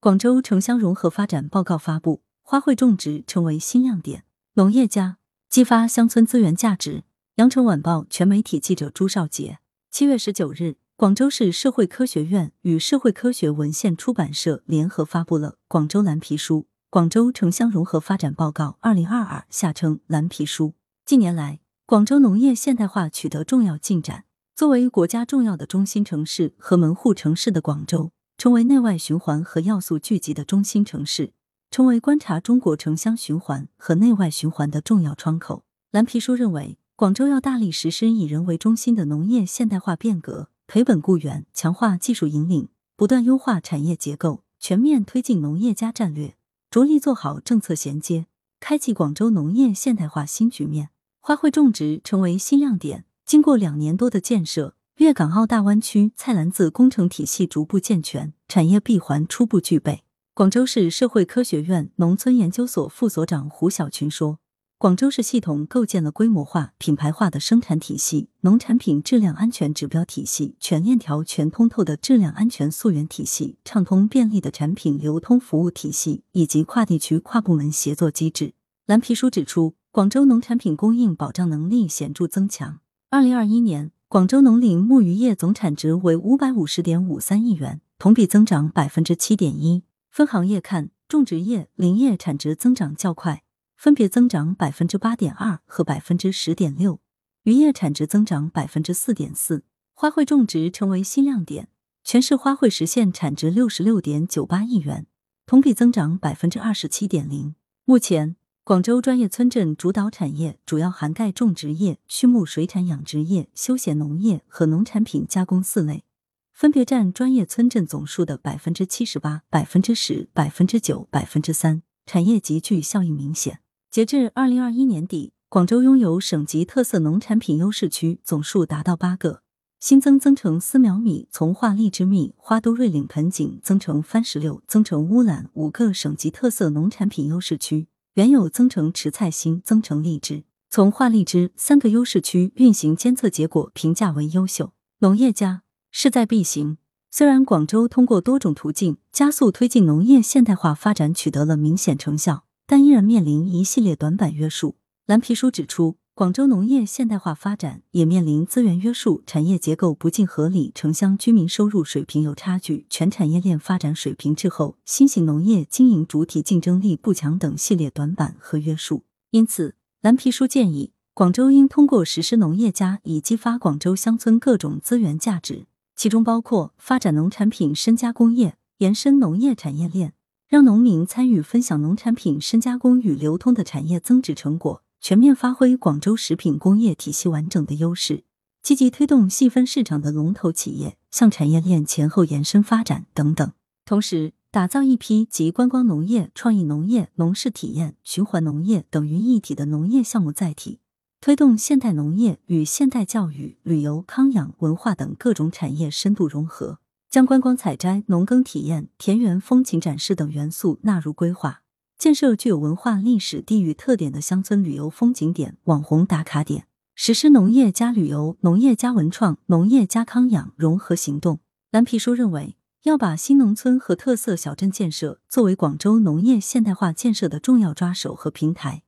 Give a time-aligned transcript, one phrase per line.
[0.00, 4.22] 广州城乡融合发展报告发布，花卉种植成为新亮点。
[4.54, 5.18] 农业家
[5.50, 7.02] 激发乡村资源价值。
[7.34, 9.58] 羊城晚报全媒体记者朱少杰。
[9.90, 16.58] 七月十九日，广州市社会科学院与社会科学文献出版社联合发布了《广州蓝皮书》
[16.90, 20.74] 《广州城乡融合发展报告（二零二二）》，下称蓝皮书。
[21.04, 24.26] 近年来，广州农业现代化取得重要进展。
[24.54, 31.32] 作为国家重要的中心城市和门户城市的广州，成为内外循环和要素聚集的中心城市，
[31.72, 35.64] 成为观察中国城乡循环和内外循环的重要窗口。
[35.90, 46.36] 蓝皮书认为，广州要大力实施以人为中心的农业现代化变革，赔本固源，强化技术引领，不断优化产业结构，全面推进农业加战略，
[46.70, 48.26] 着力做好政策衔接，
[48.60, 50.90] 开启广州农业现代化新局面。
[51.18, 53.04] 花卉种植成为新亮点。
[53.26, 60.02] 经过两年多的建设，粤港澳大湾区菜篮子工程体系逐步健全，产业闭环初步具备。
[60.34, 64.40] 广州市社会科学院农村研究所副所长胡小群说
[64.76, 78.54] ：“广州市系统构建了规模化、品牌化的生产体系、农产品质量安全指标体系、全链条全通透的质量安全溯源体系、畅通便利的产品流通服务体系以及跨地区跨部门协作机制。”
[78.86, 82.80] 蓝皮书指出，广州农产品供应保障能力显著增强。
[83.10, 89.84] 二零二一年，广州农林牧渔业总产值为五百五十点五三亿元，同比增长百分之七点一。
[90.10, 93.42] 分行业看，种植业、林业产值增长较快，
[93.76, 97.00] 分别增长百分之八点二和百分之十点六；
[97.42, 99.64] 渔业产值增长百分之四点四。
[99.92, 101.68] 花卉种植成为新亮点，
[102.02, 105.06] 全市花卉实现产值六十六点九八亿元，
[105.44, 107.54] 同比增长百分之二十七点零。
[107.84, 108.37] 目前。
[108.68, 116.04] 广州专业村镇主导产业主要涵盖种植业、畜牧水产养殖业、休闲农业和农产品加工四类，
[116.52, 123.60] 分别占专业村镇总数的百分之七十八、百分之十、百分之九、百分之三，产业集聚效应明显。
[123.90, 129.40] 截至二零二一年底，广州拥有省级特色农产品优势区总数达到八个，
[129.80, 137.88] 新增增城丝苗米、从化荔枝蜜、花都瑞岭盆景、增城番石榴、增城乌兰五个省级特色农产品优势区。
[138.18, 144.72] 原有增城池菜心、增城荔枝、从化荔枝三个优势区运行监测结果评价为优秀。
[144.98, 145.62] 农业加
[145.92, 146.78] 势在必行。
[147.12, 154.74] 虽然广州通过多种途径加速推进农业现代化发展取得了明显成效，但依然面临一系列短板约束。
[155.06, 169.04] 蓝皮书指出，广州农业现代化发展也面临资源约束、产业结构不尽合理、城乡居民收入水平有差距、全产业链发展水平滞后、新型农业经营主体竞争力不强等系列短板和约束。
[169.30, 180.14] 因此，蓝皮书建议，广州应通过实施农业加，以激发广州乡村各种资源价值，其中包括发展农产品深加工业，延伸农业产业链，
[180.48, 184.82] 让农民参与分享农产品深加工与流通的产业增值成果。
[185.00, 188.24] 全面发挥广州食品工业体系完整的优势，
[188.62, 193.52] 积极推动细分市场的龙头企业向产业链前后延伸发展等等。
[193.84, 200.80] 同时，打造一批集观光农业、创意农业、农事体验、循环农业等于一体的农业项目载体，
[201.20, 211.62] 推动现代农业与现代教育、旅游、康养、文化等各种产业深度融合，将观光采摘、农耕体验、田园风情展示等元素纳入规划。
[211.98, 221.40] 建设具有文化历史地域特点的乡村旅游风景点、网红打卡点，实施农业加旅游、农业加文创、农业加康养融合行动。
[221.72, 228.84] 蓝皮书认为，要把新农村和特色小镇建设作为广州农业现代化建设的重要抓手和平台，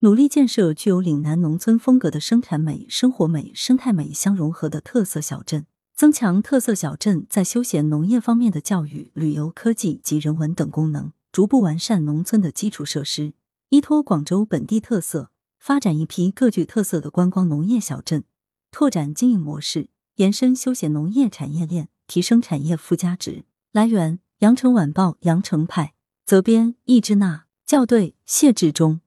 [0.00, 11.12] 努力建设具有岭南农村风格的生产美、生活美、生态美相融合的特色小镇，增强特色小镇在休闲农业方面的教育、旅游、科技及人文等功能。
[11.34, 13.32] 逐步完善农村的基础设施，
[13.70, 18.22] 依托广州本地特色，发展一批各具特色的观光农业小镇，
[18.70, 23.46] 拓展经营模式，延伸休闲农业产业链，提升产业附加值。
[23.72, 29.00] 来源：羊城晚报羊城派，责编：易之娜，校对：谢志忠。